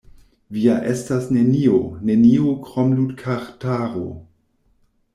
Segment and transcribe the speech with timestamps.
[0.55, 1.77] "Vi ja estas nenio,
[2.11, 4.07] nenio krom ludkartaro!"